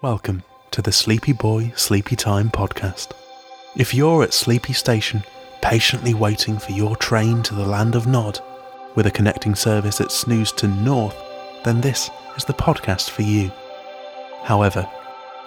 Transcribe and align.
Welcome 0.00 0.44
to 0.70 0.80
the 0.80 0.92
Sleepy 0.92 1.32
Boy 1.32 1.72
Sleepy 1.74 2.14
Time 2.14 2.50
podcast. 2.50 3.08
If 3.74 3.92
you're 3.92 4.22
at 4.22 4.32
Sleepy 4.32 4.72
Station, 4.72 5.24
patiently 5.60 6.14
waiting 6.14 6.56
for 6.56 6.70
your 6.70 6.94
train 6.94 7.42
to 7.42 7.54
the 7.56 7.66
land 7.66 7.96
of 7.96 8.06
Nod, 8.06 8.38
with 8.94 9.06
a 9.06 9.10
connecting 9.10 9.56
service 9.56 9.98
that 9.98 10.12
at 10.12 10.52
to 10.52 10.68
North, 10.68 11.16
then 11.64 11.80
this 11.80 12.10
is 12.36 12.44
the 12.44 12.52
podcast 12.52 13.10
for 13.10 13.22
you. 13.22 13.50
However, 14.44 14.88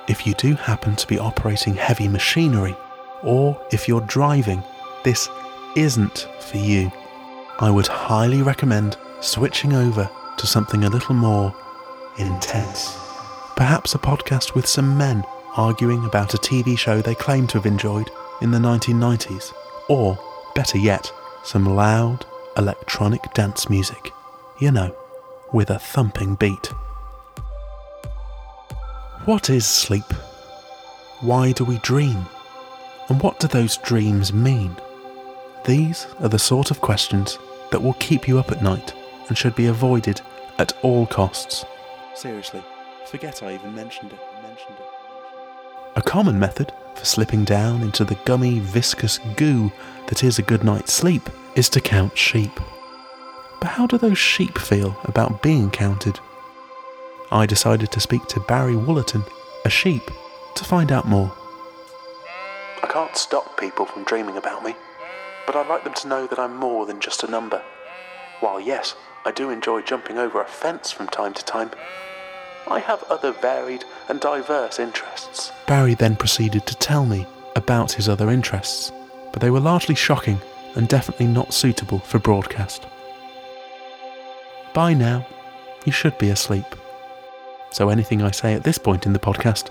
if 0.09 0.27
you 0.27 0.33
do 0.33 0.55
happen 0.55 0.97
to 0.97 1.07
be 1.07 1.17
operating 1.17 1.75
heavy 1.75 2.09
machinery, 2.09 2.75
or 3.23 3.57
if 3.71 3.87
you're 3.87 4.01
driving, 4.01 4.61
this 5.05 5.29
isn't 5.77 6.27
for 6.41 6.57
you. 6.57 6.91
I 7.59 7.71
would 7.71 7.87
highly 7.87 8.41
recommend 8.41 8.97
switching 9.21 9.71
over 9.71 10.09
to 10.35 10.45
something 10.45 10.83
a 10.83 10.89
little 10.89 11.15
more 11.15 11.55
intense. 12.17 13.00
Perhaps 13.61 13.93
a 13.93 13.99
podcast 13.99 14.55
with 14.55 14.65
some 14.65 14.97
men 14.97 15.23
arguing 15.55 16.03
about 16.05 16.33
a 16.33 16.37
TV 16.39 16.75
show 16.75 16.99
they 16.99 17.13
claim 17.13 17.45
to 17.45 17.59
have 17.59 17.67
enjoyed 17.67 18.09
in 18.41 18.49
the 18.49 18.57
1990s. 18.57 19.53
Or, 19.87 20.17
better 20.55 20.79
yet, 20.79 21.11
some 21.43 21.75
loud 21.75 22.25
electronic 22.57 23.21
dance 23.35 23.69
music. 23.69 24.09
You 24.59 24.71
know, 24.71 24.95
with 25.53 25.69
a 25.69 25.77
thumping 25.77 26.33
beat. 26.33 26.65
What 29.25 29.51
is 29.51 29.67
sleep? 29.67 30.11
Why 31.19 31.51
do 31.51 31.63
we 31.63 31.77
dream? 31.77 32.25
And 33.09 33.21
what 33.21 33.39
do 33.39 33.47
those 33.47 33.77
dreams 33.77 34.33
mean? 34.33 34.75
These 35.65 36.07
are 36.19 36.29
the 36.29 36.39
sort 36.39 36.71
of 36.71 36.81
questions 36.81 37.37
that 37.69 37.83
will 37.83 37.93
keep 37.99 38.27
you 38.27 38.39
up 38.39 38.51
at 38.51 38.63
night 38.63 38.95
and 39.27 39.37
should 39.37 39.53
be 39.53 39.67
avoided 39.67 40.19
at 40.57 40.73
all 40.81 41.05
costs. 41.05 41.63
Seriously, 42.15 42.63
forget 43.11 43.43
I 43.43 43.55
even 43.55 43.75
mentioned 43.75 44.13
it. 44.13 44.19
Mentioned 44.41 44.77
it. 44.79 45.97
A 45.97 46.01
common 46.01 46.39
method 46.39 46.71
for 46.95 47.03
slipping 47.03 47.43
down 47.43 47.81
into 47.81 48.05
the 48.05 48.17
gummy, 48.23 48.59
viscous 48.59 49.19
goo 49.35 49.69
that 50.07 50.23
is 50.23 50.39
a 50.39 50.43
good 50.43 50.63
night's 50.63 50.93
sleep 50.93 51.29
is 51.55 51.67
to 51.69 51.81
count 51.81 52.17
sheep. 52.17 52.57
But 53.59 53.67
how 53.67 53.85
do 53.85 53.97
those 53.97 54.17
sheep 54.17 54.57
feel 54.57 54.97
about 55.03 55.43
being 55.43 55.69
counted? 55.69 56.21
I 57.31 57.45
decided 57.45 57.91
to 57.91 57.99
speak 57.99 58.27
to 58.27 58.39
Barry 58.39 58.75
Woollerton, 58.75 59.29
a 59.65 59.69
sheep, 59.69 60.09
to 60.55 60.63
find 60.63 60.89
out 60.89 61.05
more. 61.05 61.33
I 62.81 62.87
can't 62.87 63.17
stop 63.17 63.59
people 63.59 63.85
from 63.85 64.05
dreaming 64.05 64.37
about 64.37 64.63
me, 64.63 64.73
but 65.45 65.57
I'd 65.57 65.67
like 65.67 65.83
them 65.83 65.93
to 65.95 66.07
know 66.07 66.27
that 66.27 66.39
I'm 66.39 66.55
more 66.55 66.85
than 66.85 67.01
just 67.01 67.23
a 67.23 67.29
number. 67.29 67.61
While 68.39 68.61
yes, 68.61 68.95
I 69.25 69.31
do 69.31 69.49
enjoy 69.49 69.81
jumping 69.81 70.17
over 70.17 70.41
a 70.41 70.45
fence 70.45 70.91
from 70.91 71.07
time 71.07 71.33
to 71.33 71.43
time, 71.43 71.71
I 72.71 72.79
have 72.79 73.03
other 73.09 73.33
varied 73.33 73.83
and 74.07 74.21
diverse 74.21 74.79
interests. 74.79 75.51
Barry 75.67 75.93
then 75.93 76.15
proceeded 76.15 76.65
to 76.67 76.75
tell 76.75 77.05
me 77.05 77.27
about 77.57 77.91
his 77.91 78.07
other 78.07 78.29
interests, 78.29 78.93
but 79.33 79.41
they 79.41 79.49
were 79.49 79.59
largely 79.59 79.93
shocking 79.93 80.39
and 80.75 80.87
definitely 80.87 81.27
not 81.27 81.53
suitable 81.53 81.99
for 81.99 82.17
broadcast. 82.17 82.87
By 84.73 84.93
now, 84.93 85.27
you 85.83 85.91
should 85.91 86.17
be 86.17 86.29
asleep. 86.29 86.63
So 87.71 87.89
anything 87.89 88.21
I 88.21 88.31
say 88.31 88.53
at 88.53 88.63
this 88.63 88.77
point 88.77 89.05
in 89.05 89.11
the 89.11 89.19
podcast 89.19 89.69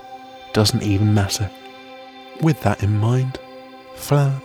doesn't 0.53 0.83
even 0.83 1.11
matter. 1.11 1.49
With 2.39 2.61
that 2.61 2.83
in 2.83 2.99
mind, 2.99 3.39
fla. 3.95 4.39